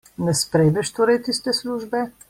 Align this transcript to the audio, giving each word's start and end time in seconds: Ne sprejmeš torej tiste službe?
Ne 0.27 0.33
sprejmeš 0.39 0.93
torej 1.01 1.21
tiste 1.29 1.57
službe? 1.63 2.05